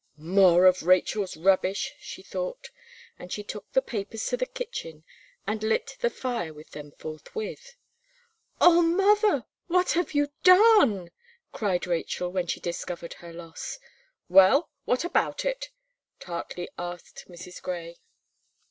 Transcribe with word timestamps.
"More 0.17 0.65
of 0.65 0.81
Rachel's 0.81 1.37
rubbish!" 1.37 1.93
she 1.99 2.23
thought, 2.23 2.71
and 3.19 3.31
she 3.31 3.43
took 3.43 3.71
the 3.71 3.83
papers 3.83 4.25
to 4.29 4.37
the 4.37 4.47
kitchen, 4.47 5.03
and 5.45 5.61
lit 5.61 5.95
the 5.99 6.09
fire 6.09 6.51
with 6.55 6.71
them 6.71 6.91
forthwith. 6.93 7.75
"Oh, 8.59 8.81
mother! 8.81 9.45
what 9.67 9.91
have 9.91 10.15
you 10.15 10.29
done!" 10.41 11.11
cried 11.51 11.85
Rachel, 11.85 12.31
when 12.31 12.47
she 12.47 12.59
discovered 12.59 13.13
her 13.21 13.31
loss. 13.31 13.77
"Well, 14.27 14.71
what 14.85 15.03
about 15.05 15.45
it?" 15.45 15.69
tartly 16.19 16.67
asked 16.79 17.25
Mrs. 17.29 17.61
Gray. 17.61 17.99